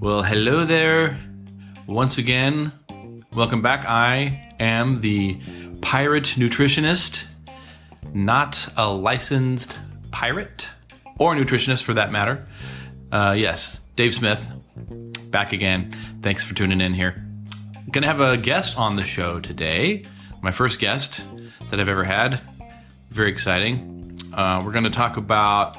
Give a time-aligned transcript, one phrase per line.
[0.00, 1.18] Well, hello there.
[1.86, 2.72] Once again,
[3.34, 3.84] welcome back.
[3.84, 5.38] I am the
[5.82, 7.26] pirate nutritionist,
[8.14, 9.76] not a licensed
[10.10, 10.66] pirate
[11.18, 12.48] or nutritionist for that matter.
[13.12, 14.50] Uh, yes, Dave Smith,
[15.30, 15.94] back again.
[16.22, 17.22] Thanks for tuning in here.
[17.90, 20.02] Gonna have a guest on the show today.
[20.40, 21.26] My first guest
[21.70, 22.40] that I've ever had.
[23.10, 24.18] Very exciting.
[24.32, 25.76] Uh, we're gonna talk about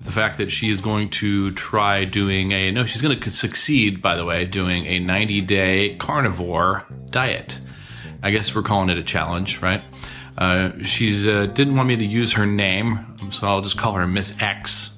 [0.00, 4.00] the fact that she is going to try doing a no she's going to succeed
[4.00, 7.60] by the way doing a 90 day carnivore diet.
[8.22, 9.82] I guess we're calling it a challenge right?
[10.38, 14.06] Uh, she's uh, didn't want me to use her name so i'll just call her
[14.06, 14.96] miss x.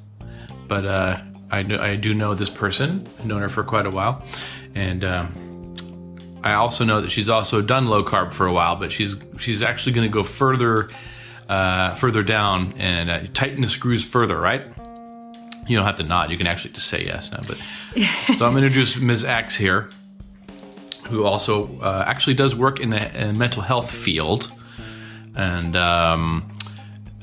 [0.68, 3.06] But uh, I, do, I do know this person.
[3.18, 4.24] I've known her for quite a while.
[4.74, 5.74] And um,
[6.44, 9.62] i also know that she's also done low carb for a while but she's she's
[9.62, 10.90] actually going to go further
[11.48, 14.64] uh, further down and uh, tighten the screws further right
[15.66, 16.30] you don't have to nod.
[16.30, 17.40] You can actually just say yes now.
[17.46, 17.58] But
[18.36, 19.24] so I'm going to introduce Ms.
[19.24, 19.90] X here,
[21.08, 24.50] who also uh, actually does work in the mental health field,
[25.36, 26.56] and um,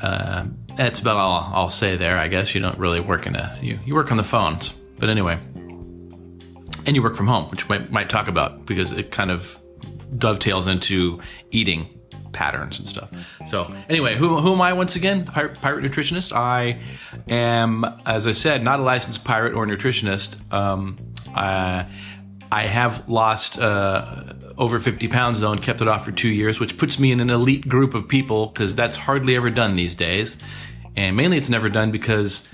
[0.01, 2.17] uh, that's about all I'll say there.
[2.17, 5.09] I guess you don't really work in a you, you work on the phones, but
[5.09, 5.39] anyway,
[6.85, 9.59] and you work from home, which might might talk about because it kind of
[10.17, 11.19] dovetails into
[11.51, 11.98] eating
[12.31, 13.09] patterns and stuff.
[13.47, 15.25] So anyway, who, who am I once again?
[15.25, 16.35] Pirate, pirate, nutritionist.
[16.35, 16.79] I
[17.27, 20.39] am, as I said, not a licensed pirate or nutritionist.
[20.53, 20.97] Um,
[21.35, 21.85] I,
[22.51, 26.59] I have lost uh, over 50 pounds though and kept it off for two years,
[26.59, 29.95] which puts me in an elite group of people because that's hardly ever done these
[29.95, 30.37] days.
[30.95, 32.49] And mainly it's never done because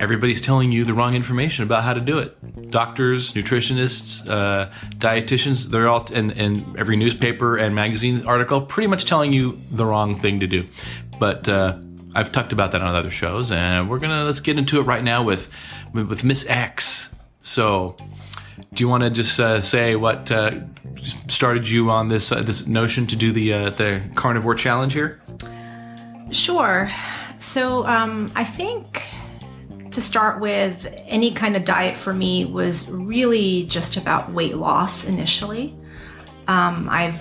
[0.00, 2.70] everybody's telling you the wrong information about how to do it.
[2.70, 9.04] Doctors, nutritionists, uh, dietitians, they're all in, in every newspaper and magazine article pretty much
[9.04, 10.66] telling you the wrong thing to do.
[11.18, 11.78] But uh,
[12.14, 15.04] I've talked about that on other shows, and we're gonna let's get into it right
[15.04, 15.50] now with
[15.92, 17.14] with Miss X.
[17.42, 17.96] So,
[18.72, 20.60] do you want to just uh, say what uh,
[21.28, 25.20] started you on this uh, this notion to do the uh, the carnivore challenge here?
[26.32, 26.90] Sure.
[27.38, 29.02] So um, I think
[29.90, 35.04] to start with, any kind of diet for me was really just about weight loss
[35.04, 35.76] initially.
[36.48, 37.20] Um, I've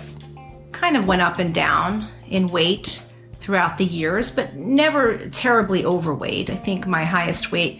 [0.72, 3.03] kind of went up and down in weight
[3.35, 6.50] throughout the years, but never terribly overweight.
[6.50, 7.79] I think my highest weight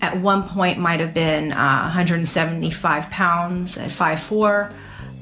[0.00, 4.72] at one point might have been uh, 175 pounds at 5'4.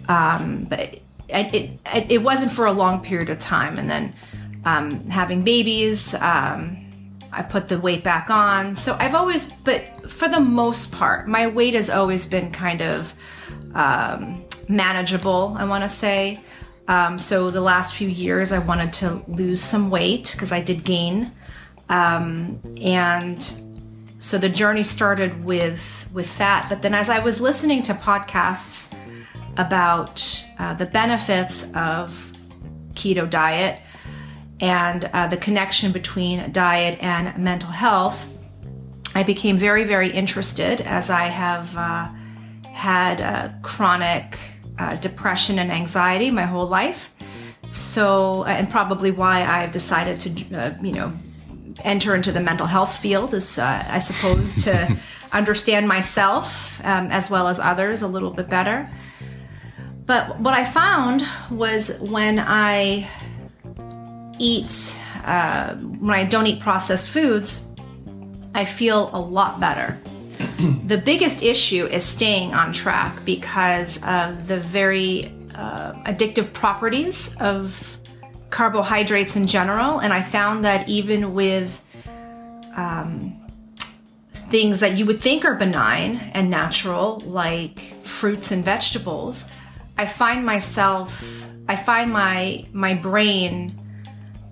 [0.09, 0.81] Um, but
[1.29, 3.79] it, it, it, wasn't for a long period of time.
[3.79, 4.15] And then
[4.65, 6.82] um, having babies, um,
[7.33, 8.77] I put the weight back on.
[8.77, 13.15] So I've always, but for the most part, my weight has always been kind of
[13.75, 16.41] um, manageable, I want to say.
[16.89, 20.85] Um, so the last few years, I wanted to lose some weight because I did
[20.85, 21.33] gain.
[21.89, 23.43] Um, and
[24.19, 26.69] so the journey started with with that.
[26.69, 28.95] But then as I was listening to podcasts
[29.57, 32.33] about uh, the benefits of
[32.95, 33.81] keto diet,
[34.63, 38.29] and uh, the connection between diet and mental health,
[39.13, 42.09] I became very, very interested as I have uh,
[42.73, 44.39] had uh, chronic
[44.79, 47.13] uh, depression and anxiety my whole life.
[47.71, 51.13] So, and probably why I've decided to, uh, you know,
[51.81, 54.97] enter into the mental health field is, uh, I suppose, to
[55.33, 58.89] understand myself um, as well as others a little bit better.
[60.07, 63.09] But what I found was when I
[64.43, 67.69] eat, uh, when I don't eat processed foods,
[68.55, 69.99] I feel a lot better.
[70.87, 77.97] the biggest issue is staying on track because of the very uh, addictive properties of
[78.51, 80.01] carbohydrates in general.
[80.01, 81.85] And I found that even with
[82.77, 83.39] um,
[84.33, 89.51] things that you would think are benign and natural, like fruits and vegetables,
[89.97, 93.79] I find myself, I find my my brain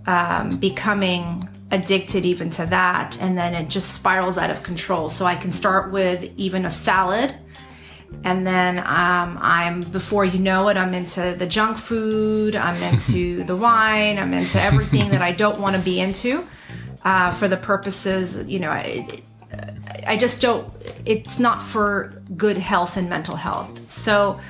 [0.06, 5.08] um, becoming addicted even to that and then it just spirals out of control.
[5.08, 7.34] So i can start with even a salad
[8.24, 13.44] and then um, i'm before you know it i'm into the junk food i'm into
[13.44, 16.44] the wine i'm into everything that i don't want to be into
[17.04, 19.22] uh, for the purposes you know I,
[20.06, 20.72] I just don't
[21.04, 23.90] it's not for good health and mental health.
[23.90, 24.40] So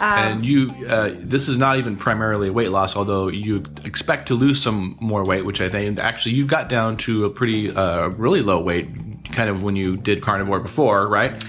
[0.00, 4.34] um, and you, uh, this is not even primarily weight loss, although you expect to
[4.34, 8.08] lose some more weight, which I think actually you got down to a pretty, uh,
[8.08, 8.88] really low weight,
[9.32, 11.44] kind of when you did carnivore before, right?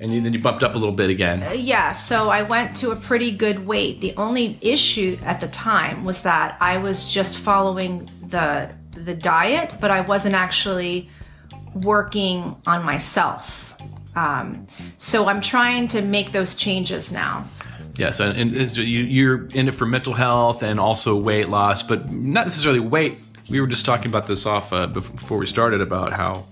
[0.00, 1.42] And you, then you bumped up a little bit again.
[1.42, 4.00] Uh, yeah, so I went to a pretty good weight.
[4.00, 9.74] The only issue at the time was that I was just following the the diet,
[9.80, 11.08] but I wasn't actually
[11.74, 13.74] working on myself.
[14.14, 14.66] Um,
[14.98, 17.48] so I'm trying to make those changes now.
[17.96, 22.10] Yes, and, and you, you're in it for mental health and also weight loss, but
[22.10, 23.18] not necessarily weight.
[23.50, 26.46] We were just talking about this off uh, before we started about how,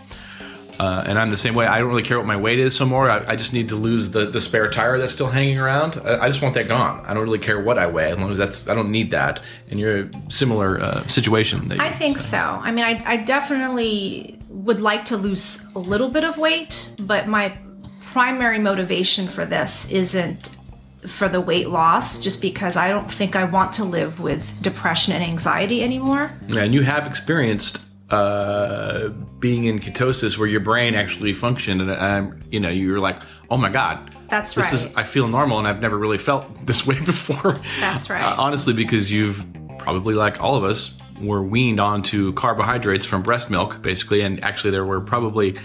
[0.79, 1.67] uh, and I'm the same way.
[1.67, 3.11] I don't really care what my weight is some more.
[3.11, 6.01] I, I just need to lose the, the spare tire that's still hanging around.
[6.05, 7.05] I, I just want that gone.
[7.07, 8.69] I don't really care what I weigh as long as that's.
[8.69, 9.41] I don't need that.
[9.71, 11.69] And you're a similar uh, situation.
[11.69, 12.39] That I think so.
[12.39, 17.29] I mean, I, I definitely would like to lose a little bit of weight, but
[17.29, 17.57] my
[18.01, 20.51] primary motivation for this isn't
[21.07, 25.13] for the weight loss, just because I don't think I want to live with depression
[25.13, 26.33] and anxiety anymore.
[26.49, 29.09] Yeah, and you have experienced uh,
[29.39, 33.21] being in ketosis where your brain actually functioned, and um, you know you're like,
[33.51, 34.87] oh my god, That's this right.
[34.87, 37.59] is I feel normal, and I've never really felt this way before.
[37.81, 38.23] That's right.
[38.23, 39.45] Uh, honestly, because you've
[39.79, 44.71] probably like all of us were weaned onto carbohydrates from breast milk, basically, and actually
[44.71, 45.57] there were probably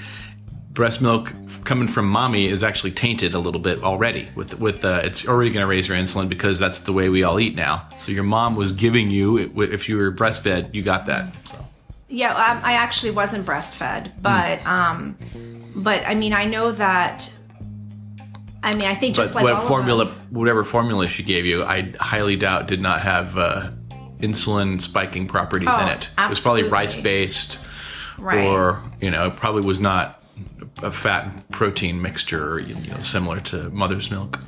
[0.75, 1.31] breast milk
[1.63, 5.49] coming from mommy is actually tainted a little bit already with with uh, it's already
[5.49, 8.23] going to raise your insulin because that's the way we all eat now so your
[8.23, 11.57] mom was giving you if you were breastfed you got that so
[12.07, 15.17] Yeah, um, I actually wasn't breastfed, but um,
[15.75, 17.31] but I mean, I know that.
[18.61, 21.23] I mean, I think but just like what all formula of us, whatever formula she
[21.23, 23.69] gave you i highly doubt did not have uh,
[24.19, 27.59] insulin spiking properties in Oh, it it was probably rice based
[28.17, 28.47] right?
[28.47, 30.21] or you know it probably was not
[30.83, 34.39] a fat and protein mixture you know similar to mother's milk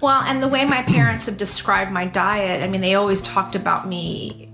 [0.00, 3.54] Well, and the way my parents have described my diet, I mean, they always talked
[3.56, 4.52] about me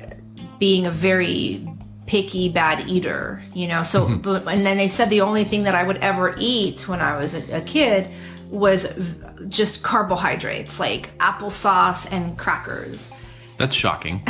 [0.60, 1.66] being a very
[2.06, 3.82] picky, bad eater, you know.
[3.82, 4.18] So, Mm-hmm.
[4.18, 7.16] but, and then they said the only thing that I would ever eat when I
[7.16, 8.08] was a, a kid
[8.50, 13.10] was v- just carbohydrates, like applesauce and crackers.
[13.58, 14.22] That's shocking.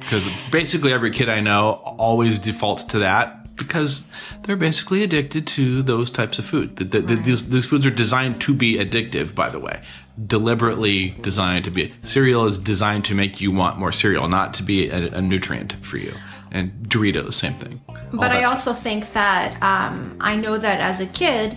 [0.00, 4.04] Because basically every kid I know always defaults to that because
[4.42, 6.76] they're basically addicted to those types of food.
[6.76, 9.80] The, the, the- these, these foods are designed to be addictive, by the way.
[10.26, 11.92] Deliberately designed to be.
[12.02, 15.72] Cereal is designed to make you want more cereal, not to be a, a nutrient
[15.84, 16.14] for you.
[16.50, 17.80] And Doritos, same thing.
[18.12, 21.56] But I also think that um, I know that as a kid,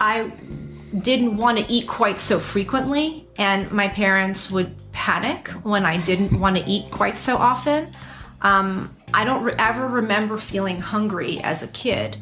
[0.00, 0.32] I
[0.98, 6.40] didn't want to eat quite so frequently, and my parents would panic when I didn't
[6.40, 7.88] want to eat quite so often.
[8.42, 12.16] Um, I don't re- ever remember feeling hungry as a kid,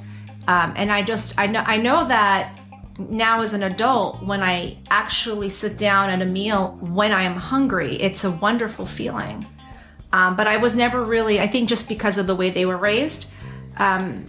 [0.46, 2.61] um, and I just I know I know that
[2.99, 7.37] now as an adult, when I actually sit down at a meal when I am
[7.37, 9.46] hungry, it's a wonderful feeling.
[10.12, 12.76] Um, but I was never really, I think just because of the way they were
[12.76, 13.29] raised.
[13.76, 14.26] Um,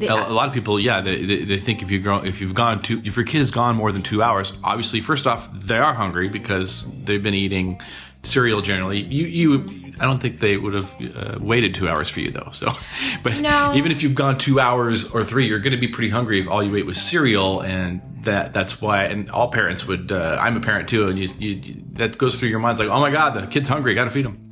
[0.00, 2.80] a lot of people, yeah, they, they, they think if you grow, if you've gone
[2.80, 5.94] two, if your kid has gone more than two hours, obviously, first off, they are
[5.94, 7.80] hungry because they've been eating
[8.24, 9.00] cereal generally.
[9.02, 12.50] You, you, I don't think they would have uh, waited two hours for you though.
[12.52, 12.72] So,
[13.22, 13.74] but No.
[13.74, 16.48] even if you've gone two hours or three, you're going to be pretty hungry if
[16.48, 19.04] all you ate was cereal, and that that's why.
[19.04, 20.10] And all parents would.
[20.10, 23.00] Uh, I'm a parent too, and you, you that goes through your minds like, oh
[23.00, 24.50] my god, the kid's hungry, got to feed him.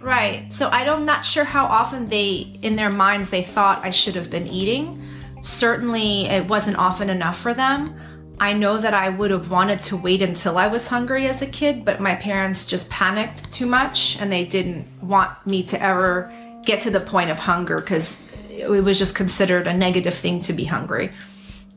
[0.00, 0.52] Right.
[0.52, 4.14] So I don't, not sure how often they, in their minds, they thought I should
[4.14, 5.06] have been eating.
[5.42, 7.94] Certainly, it wasn't often enough for them.
[8.40, 11.46] I know that I would have wanted to wait until I was hungry as a
[11.46, 16.32] kid, but my parents just panicked too much and they didn't want me to ever
[16.64, 20.54] get to the point of hunger because it was just considered a negative thing to
[20.54, 21.12] be hungry.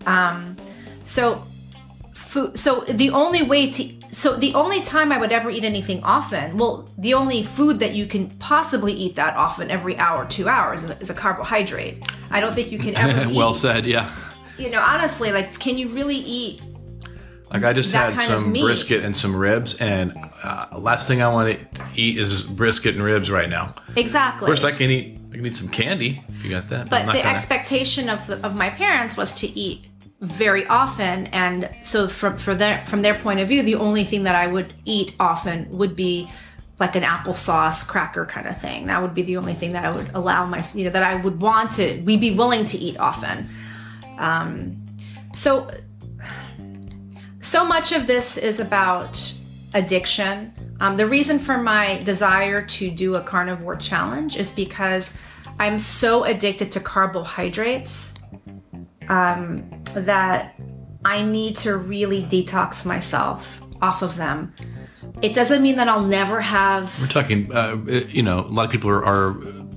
[0.06, 0.56] Um,
[1.04, 1.46] so
[2.14, 6.04] food so the only way to so the only time i would ever eat anything
[6.04, 10.48] often well the only food that you can possibly eat that often every hour two
[10.48, 13.86] hours is a, is a carbohydrate i don't think you can ever well eat- said,
[13.86, 14.12] yeah.
[14.58, 16.62] You know honestly like can you really eat
[17.52, 21.48] Like I just had some brisket and some ribs, and uh, last thing I want
[21.76, 23.76] to eat is brisket and ribs right now.
[23.96, 25.20] exactly Of course, I can eat.
[25.32, 26.90] I can eat some candy if you got that.
[26.90, 29.86] but I'm the gonna- expectation of the, of my parents was to eat
[30.22, 34.24] very often and so from for their from their point of view the only thing
[34.24, 36.30] that i would eat often would be
[36.80, 39.92] like an applesauce cracker kind of thing that would be the only thing that i
[39.92, 42.98] would allow my you know that i would want to we'd be willing to eat
[43.00, 43.50] often
[44.18, 44.84] um,
[45.34, 45.70] so
[47.42, 49.34] so much of this is about
[49.74, 50.54] addiction.
[50.80, 55.14] Um, the reason for my desire to do a carnivore challenge is because
[55.60, 58.14] I'm so addicted to carbohydrates
[59.10, 60.56] um, that
[61.06, 64.54] I need to really detox myself off of them.
[65.22, 66.98] It doesn't mean that I'll never have.
[67.00, 67.54] We're talking.
[67.54, 67.76] Uh,
[68.08, 69.32] you know, a lot of people are, are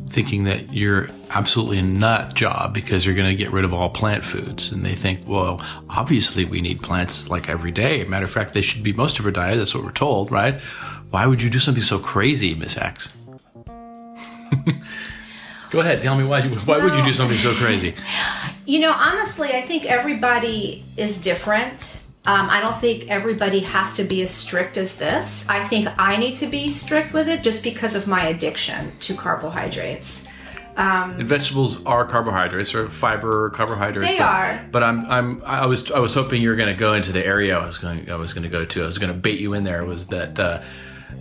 [0.08, 3.90] thinking that you're absolutely a nut job because you're going to get rid of all
[3.90, 8.04] plant foods, and they think, well, obviously we need plants like every day.
[8.04, 9.58] Matter of fact, they should be most of our diet.
[9.58, 10.54] That's what we're told, right?
[11.10, 13.12] Why would you do something so crazy, Miss X?
[15.70, 16.46] Go ahead, tell me why.
[16.48, 17.94] Why would you do something so crazy?
[18.64, 22.02] You know, honestly, I think everybody is different.
[22.26, 25.48] Um, I don't think everybody has to be as strict as this.
[25.48, 29.14] I think I need to be strict with it just because of my addiction to
[29.14, 30.26] carbohydrates.
[30.76, 34.12] And vegetables are carbohydrates or fiber carbohydrates.
[34.12, 34.68] They but, are.
[34.70, 37.24] But I'm I'm I was I was hoping you were going to go into the
[37.24, 38.82] area I was going I was going to go to.
[38.82, 39.84] I was going to bait you in there.
[39.84, 40.62] Was that uh,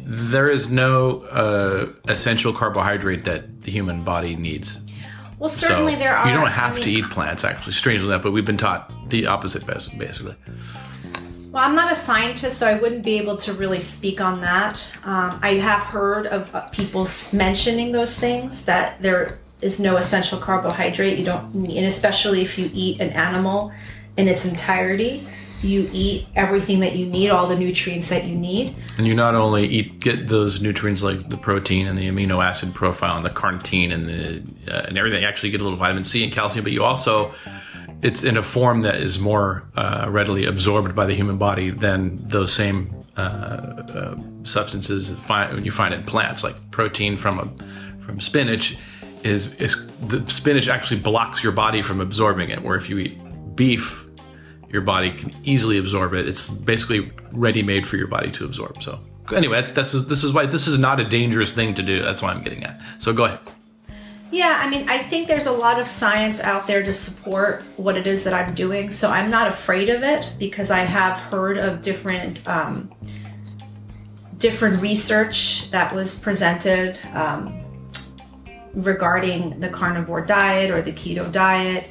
[0.04, 4.80] there is no uh, essential carbohydrate that the human body needs.
[5.40, 6.28] Well, certainly so there are.
[6.28, 7.74] You don't I have to eat plants, actually.
[7.74, 10.36] Strangely enough, but we've been taught the opposite, bas- basically.
[11.56, 14.92] Well, I'm not a scientist, so I wouldn't be able to really speak on that.
[15.06, 20.38] Um, I have heard of uh, people mentioning those things that there is no essential
[20.38, 21.18] carbohydrate.
[21.18, 23.72] You don't need, and especially if you eat an animal
[24.18, 25.26] in its entirety,
[25.62, 28.76] you eat everything that you need, all the nutrients that you need.
[28.98, 32.74] And you not only eat get those nutrients like the protein and the amino acid
[32.74, 35.22] profile and the carnitine and the uh, and everything.
[35.22, 37.34] You actually get a little vitamin C and calcium, but you also
[38.02, 42.18] it's in a form that is more uh, readily absorbed by the human body than
[42.28, 48.20] those same uh, uh, substances find, you find in plants, like protein from a from
[48.22, 48.78] spinach.
[49.24, 52.62] Is, is the spinach actually blocks your body from absorbing it?
[52.62, 53.18] Where if you eat
[53.56, 54.06] beef,
[54.70, 56.28] your body can easily absorb it.
[56.28, 58.84] It's basically ready made for your body to absorb.
[58.84, 59.00] So
[59.34, 62.04] anyway, that's this is why this is not a dangerous thing to do.
[62.04, 62.80] That's why I'm getting at.
[63.00, 63.40] So go ahead.
[64.36, 67.96] Yeah, I mean, I think there's a lot of science out there to support what
[67.96, 71.58] it is that I'm doing, so I'm not afraid of it because I have heard
[71.58, 72.92] of different um,
[74.38, 77.64] different research that was presented um,
[78.74, 81.90] regarding the carnivore diet or the keto diet.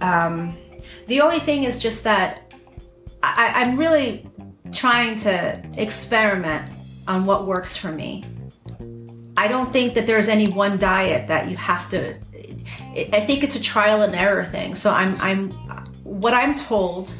[0.00, 0.56] Um,
[1.08, 2.54] the only thing is just that
[3.24, 4.24] I, I'm really
[4.70, 6.62] trying to experiment
[7.08, 8.22] on what works for me.
[9.36, 12.14] I don't think that there's any one diet that you have to.
[13.12, 14.74] I think it's a trial and error thing.
[14.74, 15.50] So I'm, I'm,
[16.04, 17.14] what I'm told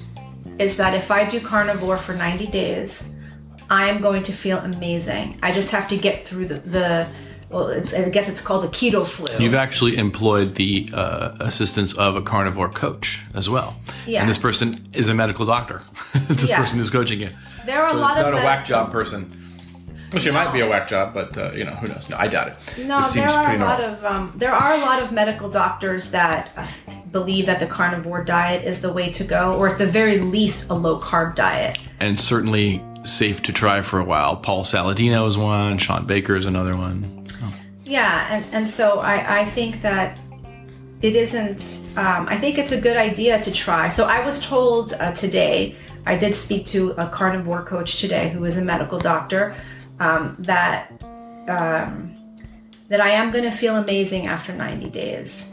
[0.59, 3.05] is that if I do carnivore for 90 days,
[3.71, 5.39] I am going to feel amazing.
[5.43, 7.09] I just have to get through the, the
[7.49, 9.35] well, it's, I guess it's called a keto flu.
[9.39, 13.77] You've actually employed the uh, assistance of a carnivore coach as well.
[14.07, 15.83] And this person is a medical doctor.
[16.29, 16.59] this Yes.
[16.59, 17.31] person is coaching you.
[17.67, 18.17] there are So a lot of.
[18.19, 19.39] it's not of a med- whack job person.
[20.13, 22.09] Well, she might be a whack job, but uh, you know who knows?
[22.09, 22.87] No, I doubt it.
[22.87, 23.97] No, this there seems are a lot normal.
[23.97, 26.67] of um, there are a lot of medical doctors that uh,
[27.11, 30.71] believe that the carnivore diet is the way to go, or at the very least,
[30.71, 31.79] a low carb diet.
[32.01, 34.37] and certainly safe to try for a while.
[34.37, 35.79] Paul Saladino is one.
[35.79, 37.27] Shawn Baker is another one.
[37.85, 40.19] Yeah, and, and so I, I think that
[41.03, 43.89] it isn't, um, I think it's a good idea to try.
[43.89, 45.75] So I was told uh, today,
[46.07, 49.57] I did speak to a carnivore coach today who is a medical doctor,
[50.03, 50.91] um, that,
[51.49, 52.15] um,
[52.89, 55.51] that I am going to feel amazing after 90 days.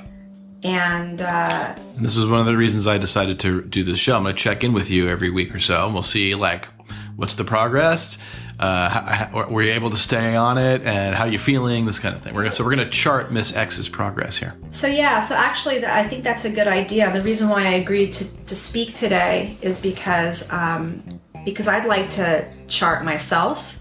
[0.64, 4.18] And uh, And this is one of the reasons I decided to do this show.
[4.18, 6.68] I'm going to check in with you every week or so, and we'll see like
[7.16, 8.18] what's the progress.
[8.60, 11.86] Uh, how, how, were you able to stay on it, and how you feeling?
[11.86, 12.34] This kind of thing.
[12.34, 14.54] We're gonna, so we're going to chart Miss X's progress here.
[14.70, 17.10] So yeah, so actually, I think that's a good idea.
[17.14, 22.10] The reason why I agreed to, to speak today is because um, because I'd like
[22.10, 23.79] to chart myself,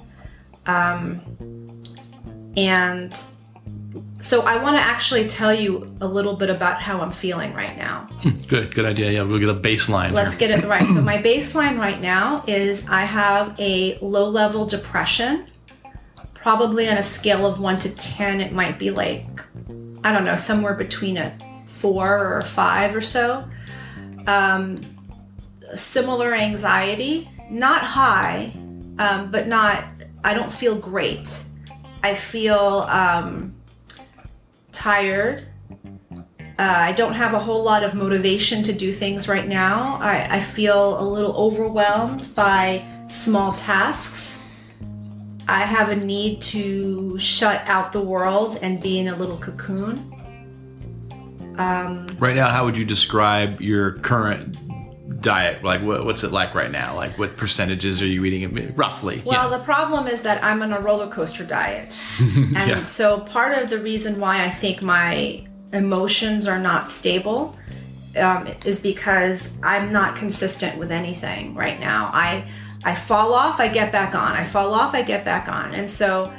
[0.68, 1.20] um,
[2.56, 3.18] and
[4.20, 7.76] so I want to actually tell you a little bit about how I'm feeling right
[7.76, 8.08] now.
[8.48, 9.10] Good, good idea.
[9.10, 10.12] Yeah, we'll get a baseline.
[10.12, 10.48] Let's here.
[10.48, 10.86] get it right.
[10.86, 15.46] So my baseline right now is I have a low level depression.
[16.34, 19.44] Probably on a scale of one to ten, it might be like
[20.04, 23.48] I don't know, somewhere between a four or a five or so.
[24.26, 24.80] Um,
[25.74, 28.52] similar anxiety, not high,
[28.98, 29.84] um, but not.
[30.24, 31.44] I don't feel great.
[32.02, 33.54] I feel um,
[34.72, 35.46] tired.
[36.10, 36.16] Uh,
[36.58, 39.98] I don't have a whole lot of motivation to do things right now.
[40.00, 44.44] I, I feel a little overwhelmed by small tasks.
[45.46, 50.14] I have a need to shut out the world and be in a little cocoon.
[51.56, 54.56] Right now, how would you describe your current
[55.20, 55.64] diet?
[55.64, 56.94] Like, what, what's it like right now?
[56.94, 59.22] Like, what percentages are you eating roughly?
[59.24, 62.02] Well, the problem is that I'm on a roller coaster diet.
[62.20, 62.84] and Yeah.
[62.84, 67.56] so part of the reason why I think my emotions are not stable
[68.16, 72.10] um, is because I'm not consistent with anything right now.
[72.12, 72.48] I
[72.84, 74.32] I fall off, I get back on.
[74.32, 75.74] I fall off, I get back on.
[75.74, 76.32] And so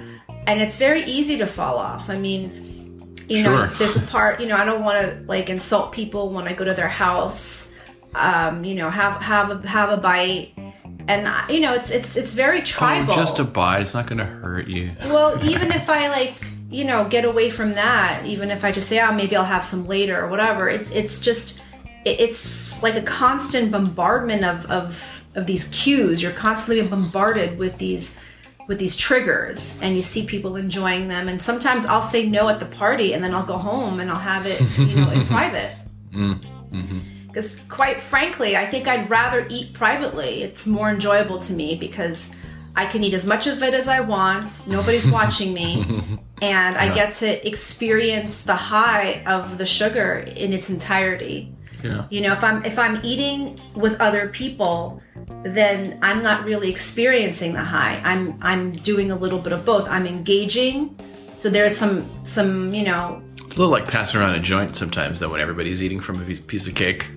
[0.48, 2.10] and it's very easy to fall off.
[2.10, 5.92] I mean, you know, there's a part, you know, I don't want to like insult
[5.92, 7.72] people when I go to their house.
[8.16, 10.54] Um, you know, have have a have a bite
[11.10, 13.14] and uh, you know, it's it's it's very Oh, tribal.
[13.14, 13.82] just a bite.
[13.82, 14.92] It's not going to hurt you.
[15.06, 18.26] Well, even if I like, you know, get away from that.
[18.26, 20.70] Even if I just say, oh, maybe I'll have some later or whatever.
[20.70, 21.62] It's it's just
[22.06, 26.22] it's like a constant bombardment of of of these cues.
[26.22, 28.16] You're constantly bombarded with these
[28.68, 32.60] with these triggers and you see people enjoying them and sometimes I'll say no at
[32.60, 35.76] the party and then I'll go home and I'll have it you know in private
[36.12, 36.40] mm,
[36.72, 37.00] mm-hmm.
[37.30, 40.42] Because quite frankly i think i'd rather eat privately.
[40.44, 42.32] It's more enjoyable to me because
[42.76, 44.68] i can eat as much of it as i want.
[44.68, 46.20] Nobody's watching me.
[46.42, 51.54] And i get to experience the high of the sugar in its entirety.
[51.84, 52.08] Yeah.
[52.10, 55.02] you know if i'm if i'm eating with other people
[55.44, 58.02] then i'm not really experiencing the high.
[58.04, 59.88] I'm i'm doing a little bit of both.
[59.88, 61.00] I'm engaging.
[61.38, 63.22] So there's some some you know.
[63.38, 66.26] It's a little like passing around a joint sometimes, though, when everybody's eating from a
[66.26, 67.08] piece- piece of cake.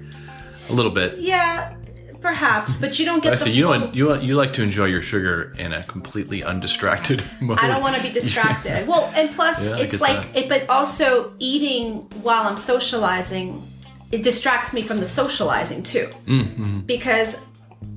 [0.72, 1.18] A little bit.
[1.18, 1.74] yeah
[2.20, 3.50] perhaps but you don't get I the see.
[3.50, 7.58] You full- you you like to enjoy your sugar in a completely undistracted mode.
[7.58, 8.86] I don't want to be distracted.
[8.90, 13.66] Well, and plus, Yeah, it's like, it, but also eating while I'm socializing,
[14.12, 16.80] it distracts me from the socializing too, Mm-hmm.
[16.80, 17.36] because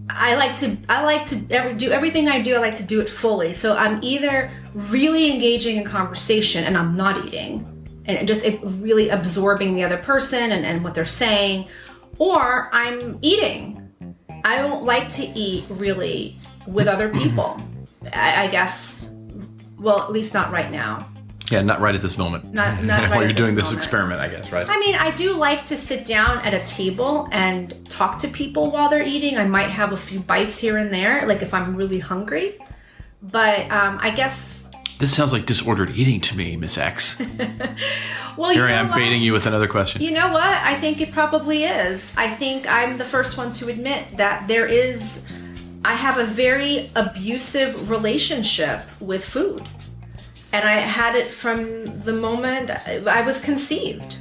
[0.09, 2.55] I like to, I like to every, do everything I do.
[2.55, 3.53] I like to do it fully.
[3.53, 7.53] So I'm either really engaging in conversation and I'm not eating,
[8.05, 11.67] and just really absorbing the other person and, and what they're saying,
[12.19, 13.81] or I'm eating.
[14.43, 16.35] I don't like to eat really
[16.67, 17.59] with other people.
[18.13, 19.07] I, I guess.
[19.79, 21.07] Well, at least not right now.
[21.51, 22.53] Yeah, not right at this moment.
[22.53, 23.85] Not- not right while you're doing this this moment.
[23.85, 24.67] experiment, I guess, right?
[24.67, 28.71] I mean, I do like to sit down at a table and talk to people
[28.71, 29.37] while they're eating.
[29.37, 32.57] I might have a few bites here and there, like if I'm really hungry.
[33.21, 34.69] But um, I guess.
[34.97, 37.21] This sounds like disordered eating to me, Miss X.
[38.37, 38.97] Well, you Here I know am what?
[38.97, 40.01] baiting you with another question.
[40.01, 40.43] You know what?
[40.43, 42.13] I think it probably is.
[42.17, 45.23] I think I'm the first one to admit that there is.
[45.85, 49.65] I have a very abusive relationship with food.
[50.51, 54.17] And I had it from the moment I was conceived.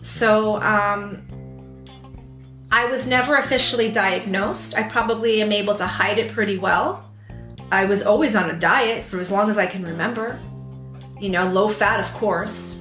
[0.00, 1.26] So, um,
[2.70, 4.74] I was never officially diagnosed.
[4.74, 7.10] I probably am able to hide it pretty well.
[7.72, 10.38] I was always on a diet for as long as I can remember.
[11.20, 12.80] You know, low fat, of course.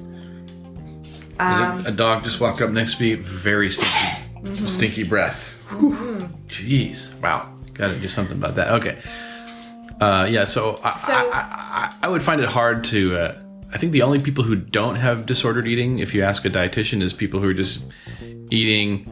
[1.37, 4.67] There's a, a dog just walked up next to me, very stinky, Mm-hmm.
[4.67, 5.47] stinky breath.
[5.71, 6.29] Whew.
[6.47, 8.71] Jeez, wow, got to do something about that.
[8.73, 8.97] Okay,
[10.01, 10.43] uh, yeah.
[10.45, 13.15] So, I, So- I, I, I would find it hard to.
[13.17, 13.41] Uh,
[13.73, 17.01] I think the only people who don't have disordered eating, if you ask a dietitian,
[17.01, 17.89] is people who are just
[18.51, 19.09] eating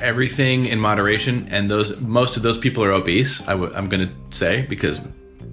[0.00, 3.40] everything in moderation, and those most of those people are obese.
[3.42, 5.00] I w- I'm going to say because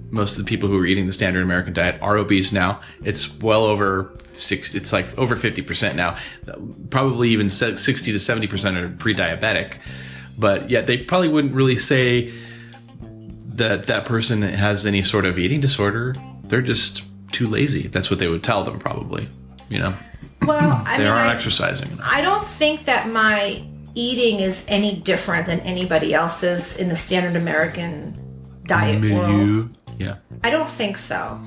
[0.10, 2.82] most of the people who are eating the standard American diet are obese now.
[3.04, 4.74] It's well over six.
[4.76, 6.18] It's like over fifty percent now.
[6.90, 9.76] Probably even sixty to seventy percent are pre-diabetic,
[10.38, 12.34] but yet they probably wouldn't really say
[13.56, 16.16] that that person has any sort of eating disorder.
[16.44, 17.88] They're just too lazy.
[17.88, 19.28] That's what they would tell them, probably.
[19.70, 19.94] You know,
[20.42, 21.92] Well, I they mean, aren't I, exercising.
[21.92, 22.06] enough.
[22.10, 23.64] I don't think that my
[23.96, 28.14] eating is any different than anybody else's in the standard American
[28.68, 29.32] diet world.
[29.32, 29.70] Milieu.
[29.98, 30.16] Yeah.
[30.44, 31.40] I don't think so.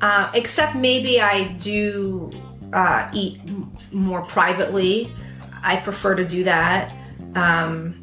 [0.00, 2.30] Uh, except maybe I do
[2.72, 5.12] uh, eat m- more privately.
[5.62, 6.94] I prefer to do that.
[7.34, 8.00] Um,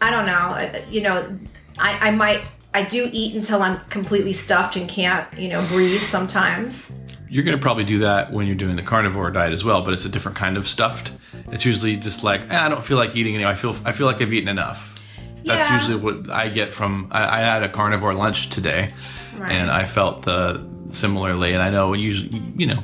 [0.00, 0.32] I don't know.
[0.32, 1.38] I- You know,
[1.78, 2.42] I, I might.
[2.74, 6.92] I do eat until I'm completely stuffed and can't, you know, breathe sometimes.
[7.30, 9.92] You're going to probably do that when you're doing the carnivore diet as well, but
[9.94, 11.12] it's a different kind of stuffed.
[11.52, 13.52] It's usually just like eh, I don't feel like eating anymore.
[13.52, 14.98] I feel I feel like I've eaten enough.
[15.44, 15.78] That's Yeah.
[15.80, 17.08] usually what I get from.
[17.10, 18.92] I, I had a carnivore lunch today,
[19.36, 19.52] Right.
[19.52, 21.52] and I felt the similarly.
[21.52, 22.76] And I know when usually you know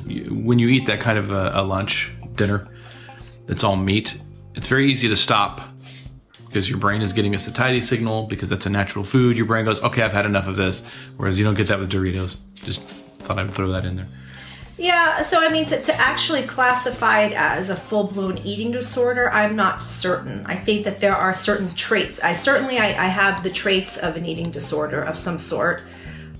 [0.47, 2.67] when you eat that kind of a, a lunch dinner,
[3.47, 4.21] that's all meat.
[4.53, 5.61] It's very easy to stop
[6.45, 9.35] because your brain is getting a satiety signal because that's a natural food.
[9.37, 10.85] Your brain goes, okay, I've had enough of this.
[11.17, 12.37] Whereas you don't get that with Doritos.
[12.53, 12.79] Just
[13.19, 14.07] thought I'd throw that in there.
[14.77, 19.31] Yeah, so I mean, to, to actually classify it as a full blown eating disorder,
[19.31, 20.45] I'm not certain.
[20.45, 22.19] I think that there are certain traits.
[22.19, 25.83] I certainly I, I have the traits of an eating disorder of some sort,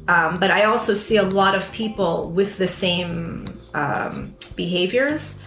[0.09, 5.45] um, but I also see a lot of people with the same um, behaviors.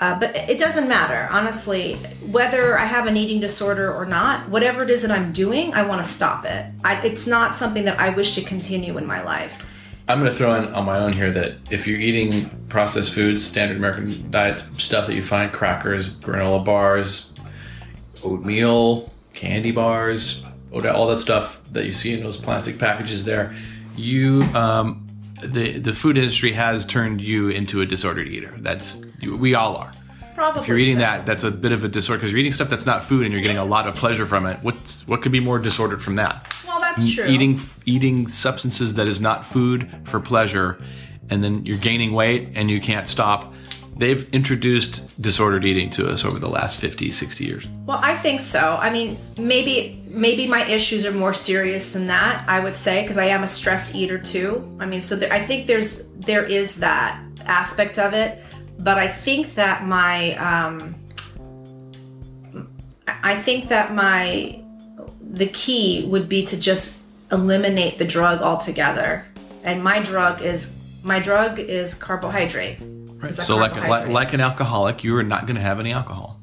[0.00, 1.94] Uh, but it doesn't matter, honestly.
[2.32, 5.82] Whether I have an eating disorder or not, whatever it is that I'm doing, I
[5.82, 6.66] want to stop it.
[6.82, 9.62] I, it's not something that I wish to continue in my life.
[10.06, 13.44] I'm going to throw in on my own here that if you're eating processed foods,
[13.44, 17.32] standard American diet stuff that you find, crackers, granola bars,
[18.22, 23.54] oatmeal, candy bars, all that stuff that you see in those plastic packages there,
[23.96, 25.06] you, um,
[25.42, 28.54] the, the food industry has turned you into a disordered eater.
[28.58, 29.92] That's, we all are.
[30.34, 30.62] Probably.
[30.62, 31.02] If you're eating so.
[31.02, 33.32] that, that's a bit of a disorder because you're eating stuff that's not food and
[33.32, 34.58] you're getting a lot of pleasure from it.
[34.62, 36.53] What's what could be more disordered from that?
[36.96, 37.26] That's true.
[37.26, 40.80] eating eating substances that is not food for pleasure,
[41.30, 43.52] and then you're gaining weight and you can't stop.
[43.96, 47.64] They've introduced disordered eating to us over the last 50, 60 years.
[47.86, 48.76] Well, I think so.
[48.80, 52.44] I mean, maybe maybe my issues are more serious than that.
[52.48, 54.76] I would say because I am a stress eater too.
[54.80, 58.42] I mean, so there, I think there's there is that aspect of it,
[58.80, 60.96] but I think that my um,
[63.06, 64.63] I think that my
[65.34, 66.98] the key would be to just
[67.32, 69.24] eliminate the drug altogether.
[69.62, 70.70] And my drug is
[71.02, 72.78] my drug is carbohydrate.
[72.80, 73.34] Right.
[73.34, 76.40] So, like, like like an alcoholic, you are not going to have any alcohol.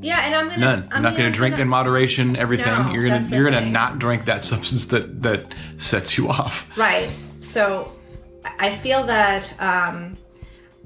[0.00, 0.88] Yeah, and I'm gonna None.
[0.90, 2.36] I'm not going I'm to drink gonna- in moderation.
[2.36, 2.66] Everything.
[2.66, 6.76] No, you're gonna you're gonna not drink that substance that that sets you off.
[6.76, 7.12] Right.
[7.40, 7.92] So
[8.58, 10.16] I feel that um,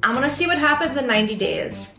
[0.03, 1.95] I'm gonna see what happens in 90 days.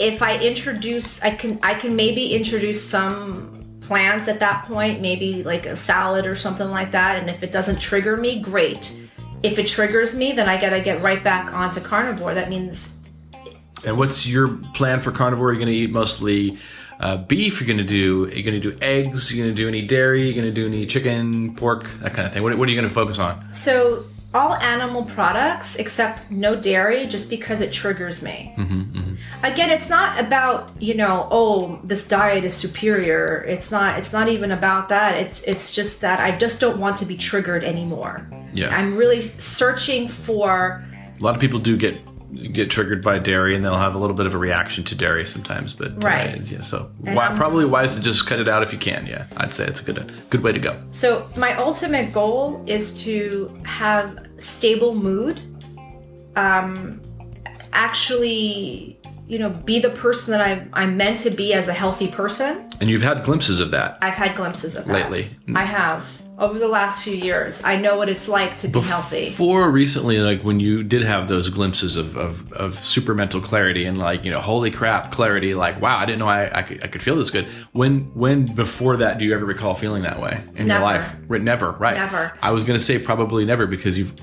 [0.00, 3.53] If I introduce, I can I can maybe introduce some
[3.84, 7.18] plants at that point, maybe like a salad or something like that.
[7.18, 8.98] And if it doesn't trigger me, great.
[9.42, 12.34] If it triggers me, then I gotta get right back onto carnivore.
[12.34, 12.96] That means
[13.86, 15.52] And what's your plan for carnivore?
[15.52, 16.58] You're to eat mostly
[17.00, 17.60] uh, beef.
[17.60, 18.30] You're to do.
[18.32, 19.34] You're to do eggs.
[19.34, 20.30] You're to do any dairy.
[20.30, 22.42] You're to do any chicken, pork, that kind of thing.
[22.42, 23.52] What, what are you to focus on?
[23.52, 28.52] So all animal products except no dairy, just because it triggers me.
[28.58, 29.44] Mm-hmm, mm-hmm.
[29.44, 33.44] Again, it's not about you know, oh, this diet is superior.
[33.48, 33.98] It's not.
[33.98, 35.16] It's not even about that.
[35.16, 38.28] It's it's just that I just don't want to be triggered anymore.
[38.52, 38.74] Yeah.
[38.74, 40.84] I'm really searching for.
[41.18, 41.98] A lot of people do get
[42.52, 45.26] get triggered by dairy, and they'll have a little bit of a reaction to dairy
[45.26, 45.72] sometimes.
[45.72, 46.40] But uh, Right.
[46.42, 49.06] yeah, so why, I'm- probably wise to just cut it out if you can.
[49.06, 50.80] Yeah, I'd say it's a good good way to go.
[50.90, 55.40] So my ultimate goal is to have stable mood.
[56.36, 57.00] Um,
[57.72, 62.08] actually, you know, be the person that I'm, I'm meant to be as a healthy
[62.08, 62.72] person.
[62.80, 63.98] And you've had glimpses of that.
[64.02, 64.92] I've had glimpses of that.
[65.10, 65.30] Lately.
[65.54, 66.06] I have.
[66.36, 69.26] Over the last few years, I know what it's like to be healthy.
[69.26, 73.84] Before recently, like when you did have those glimpses of, of, of super mental clarity
[73.84, 76.82] and like, you know, holy crap, clarity, like, wow, I didn't know I, I, could,
[76.82, 77.46] I could feel this good.
[77.70, 80.80] When when before that do you ever recall feeling that way in Never.
[80.80, 81.14] your life?
[81.28, 81.94] Never, right?
[81.94, 82.32] Never.
[82.42, 84.14] I was going to say probably never because you've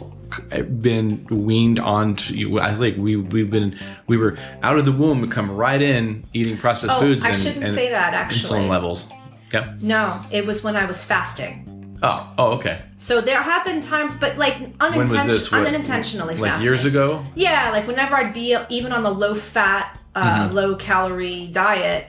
[0.81, 2.59] been weaned on to you.
[2.59, 6.57] I think we, we've been, we were out of the womb, come right in eating
[6.57, 8.59] processed Oh, foods I and, shouldn't and say that, actually.
[8.59, 9.07] insulin levels.
[9.53, 9.77] Yep.
[9.81, 11.70] No, it was when I was fasting.
[12.03, 12.81] Oh, oh, okay.
[12.97, 15.51] So there have been times, but like unintention- this?
[15.51, 16.69] What, unintentionally Like fasting.
[16.71, 17.23] years ago?
[17.35, 20.55] Yeah, like whenever I'd be even on the low fat, uh, Mm-hmm.
[20.55, 22.07] low calorie diet,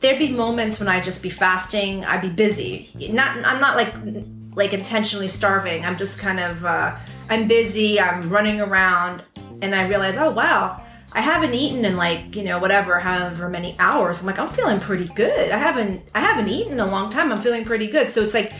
[0.00, 2.04] there'd be moments when I'd just be fasting.
[2.04, 2.90] I'd be busy.
[3.10, 3.94] Not, I'm not like
[4.54, 5.84] like intentionally starving.
[5.84, 6.96] I'm just kind of uh,
[7.28, 8.00] I'm busy.
[8.00, 9.22] I'm running around,
[9.60, 10.80] and I realize, oh wow,
[11.12, 14.20] I haven't eaten in like you know whatever, however many hours.
[14.20, 15.50] I'm like, I'm feeling pretty good.
[15.50, 17.32] I haven't I haven't eaten in a long time.
[17.32, 18.08] I'm feeling pretty good.
[18.08, 18.52] So it's like.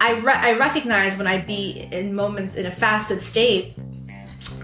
[0.00, 3.74] I, re- I recognize when I'd be in moments in a fasted state,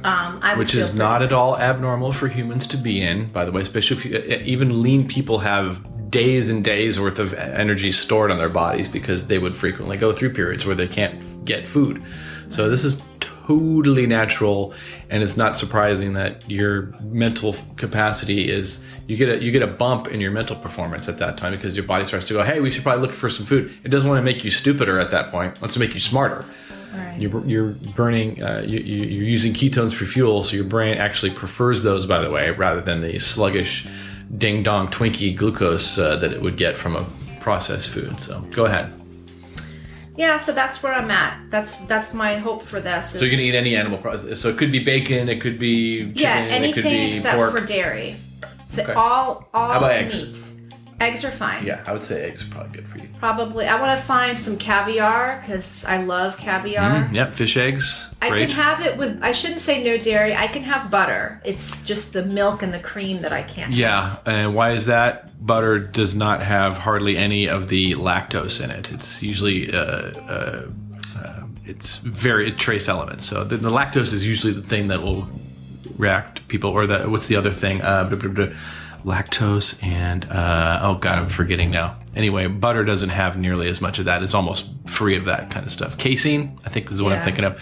[0.04, 3.52] um, I which is not at all abnormal for humans to be in by the
[3.52, 8.30] way especially if you, even lean people have days and days worth of energy stored
[8.30, 12.04] on their bodies because they would frequently go through periods where they can't get food.
[12.50, 13.02] So this is
[13.46, 14.72] totally natural
[15.10, 19.66] and it's not surprising that your mental capacity is you get a you get a
[19.66, 22.60] bump in your mental performance at that time because your body starts to go hey
[22.60, 23.72] we should probably look for some food.
[23.84, 26.00] It doesn't want to make you stupider at that point it wants to make you
[26.00, 26.44] smarter.
[26.94, 27.18] Right.
[27.18, 31.32] you're, you're burning uh, you, you- you're using ketones for fuel so your brain actually
[31.32, 33.86] prefers those by the way rather than the sluggish
[34.36, 37.06] ding dong twinkie glucose uh, that it would get from a
[37.40, 38.92] processed food so go ahead
[40.16, 41.50] Yeah, so that's where I'm at.
[41.50, 43.10] That's that's my hope for this.
[43.10, 46.00] so you're gonna eat any animal process so it could be bacon it could be
[46.12, 48.16] chicken yeah it could anything be except pork for dairy.
[48.68, 48.92] So Okay.
[48.92, 50.52] all all How about meat.
[51.02, 51.24] Eggs?
[51.24, 51.66] Eggs are fine.
[51.66, 53.66] yeah i would say eggs are probably good for you Probably.
[53.68, 57.08] I want to find some caviar because I love caviar.
[57.12, 59.22] yep fish eggs I great can have it with.
[59.22, 60.34] I shouldn't say no dairy.
[60.34, 61.40] I can have butter.
[61.44, 63.72] It's just the milk and the cream that I can't.
[63.72, 65.12] yeah, and why is that?
[65.44, 68.90] Butter does not have hardly any of the lactose in it.
[68.92, 70.66] It's usually uh, uh,
[71.18, 73.24] uh, it's very trace elements.
[73.26, 75.28] So the, the lactose is usually the thing that will
[75.96, 76.70] react people.
[76.70, 77.82] Or the what's the other thing?
[77.82, 78.56] Uh, blah, blah, blah.
[79.04, 81.98] Lactose and uh, oh god, I'm forgetting now.
[82.14, 84.22] Anyway, butter doesn't have nearly as much of that.
[84.22, 85.96] It's almost free of that kind of stuff.
[85.96, 87.58] Casein, I think, is what I'm thinking of.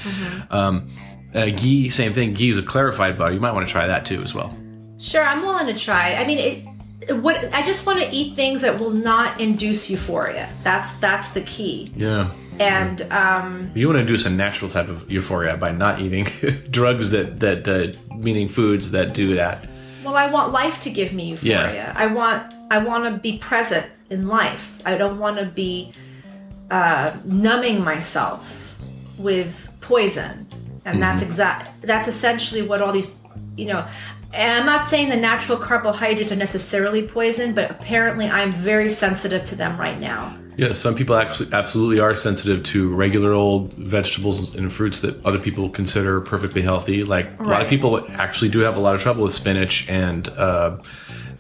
[0.51, 0.91] Um,
[1.35, 2.35] uh, ghee, same thing.
[2.35, 3.33] Ghee is a clarified butter.
[3.33, 4.57] You might want to try that too as well.
[4.99, 6.15] Sure, I'm willing to try.
[6.15, 10.53] I mean, it, what I just want to eat things that will not induce euphoria.
[10.63, 11.93] That's that's the key.
[11.97, 12.33] Yeah.
[12.59, 16.25] And um, You want to induce a natural type of euphoria by not eating
[16.71, 19.67] drugs that that uh, meaning foods that do that.
[20.05, 21.73] Well, I want life to give me euphoria.
[21.73, 21.93] Yeah.
[21.97, 24.81] I want I want to be present in life.
[24.85, 25.93] I don't want to be
[26.71, 28.75] uh, numbing myself
[29.19, 30.47] with poison,
[30.85, 31.83] and that's exact.
[31.83, 33.17] That's essentially what all these,
[33.57, 33.87] you know.
[34.33, 39.43] And I'm not saying the natural carbohydrates are necessarily poison, but apparently I'm very sensitive
[39.45, 40.37] to them right now.
[40.61, 45.39] Yeah, some people actually absolutely are sensitive to regular old vegetables and fruits that other
[45.39, 47.03] people consider perfectly healthy.
[47.03, 50.29] Like a lot of people actually do have a lot of trouble with spinach and
[50.29, 50.77] uh,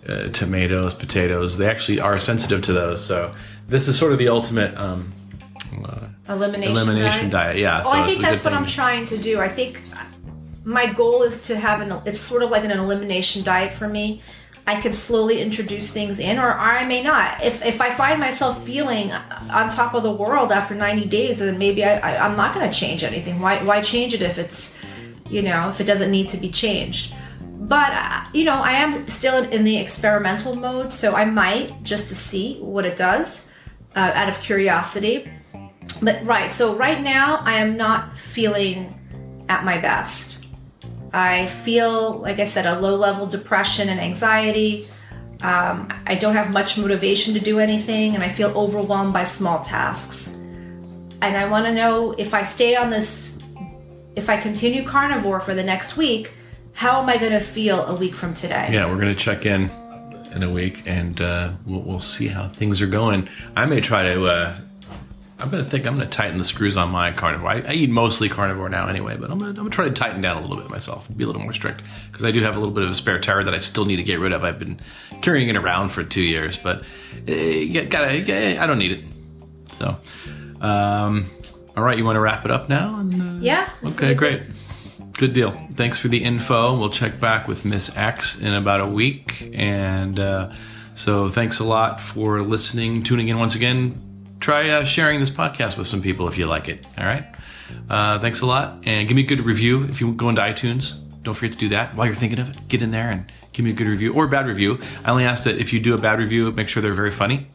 [0.08, 1.58] uh, tomatoes, potatoes.
[1.58, 3.04] They actually are sensitive to those.
[3.04, 3.30] So
[3.68, 5.12] this is sort of the ultimate um,
[6.26, 6.74] Elimination.
[6.74, 7.56] elimination diet.
[7.56, 7.56] diet.
[7.58, 7.82] Yeah.
[7.82, 9.38] Well, so I think that's what I'm trying to do.
[9.38, 9.82] I think
[10.64, 12.00] my goal is to have an.
[12.06, 14.22] It's sort of like an elimination diet for me.
[14.70, 17.42] I can slowly introduce things in, or I may not.
[17.42, 21.58] If if I find myself feeling on top of the world after 90 days, then
[21.58, 23.40] maybe I, I I'm not going to change anything.
[23.40, 24.72] Why why change it if it's
[25.28, 27.12] you know if it doesn't need to be changed?
[27.74, 32.06] But uh, you know I am still in the experimental mode, so I might just
[32.10, 33.48] to see what it does
[33.96, 35.28] uh, out of curiosity.
[36.00, 38.94] But right, so right now I am not feeling
[39.48, 40.39] at my best.
[41.12, 44.88] I feel, like I said, a low level depression and anxiety.
[45.42, 49.60] Um, I don't have much motivation to do anything, and I feel overwhelmed by small
[49.60, 50.28] tasks.
[51.22, 53.38] And I want to know if I stay on this,
[54.16, 56.32] if I continue carnivore for the next week,
[56.72, 58.70] how am I going to feel a week from today?
[58.72, 59.70] Yeah, we're gonna check in
[60.34, 63.28] in a week, and uh, we'll, we'll see how things are going.
[63.56, 64.24] I may try to.
[64.24, 64.56] Uh,
[65.40, 67.48] I'm gonna think I'm gonna tighten the screws on my carnivore.
[67.50, 70.20] I, I eat mostly carnivore now anyway, but I'm gonna, I'm gonna try to tighten
[70.20, 72.58] down a little bit myself, be a little more strict, because I do have a
[72.58, 74.44] little bit of a spare tire that I still need to get rid of.
[74.44, 74.80] I've been
[75.22, 79.04] carrying it around for two years, but uh, gotta, I don't need it.
[79.72, 79.96] So,
[80.60, 81.30] um,
[81.76, 83.00] all right, you want to wrap it up now?
[83.00, 84.42] And, uh, Yeah, Okay, great.
[85.14, 85.52] Good deal.
[85.74, 86.78] Thanks for the info.
[86.78, 89.50] We'll check back with Miss X in about a week.
[89.54, 90.52] And uh,
[90.94, 94.09] so thanks a lot for listening, tuning in once again.
[94.40, 96.86] Try uh, sharing this podcast with some people if you like it.
[96.98, 97.26] All right.
[97.88, 98.82] Uh, thanks a lot.
[98.84, 100.98] And give me a good review if you go into iTunes.
[101.22, 102.68] Don't forget to do that while you're thinking of it.
[102.68, 104.80] Get in there and give me a good review or a bad review.
[105.04, 107.46] I only ask that if you do a bad review, make sure they're very funny.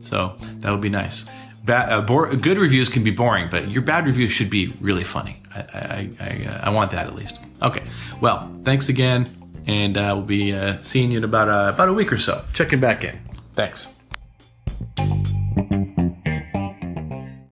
[0.00, 1.26] So that would be nice.
[1.64, 5.04] Bad, uh, bore, good reviews can be boring, but your bad reviews should be really
[5.04, 5.42] funny.
[5.54, 7.40] I, I, I, uh, I want that at least.
[7.62, 7.82] Okay.
[8.20, 9.28] Well, thanks again,
[9.66, 12.44] and uh, we'll be uh, seeing you in about uh, about a week or so.
[12.52, 13.18] Checking back in.
[13.54, 13.88] Thanks.